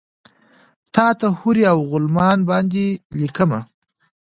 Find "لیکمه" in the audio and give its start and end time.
3.19-3.59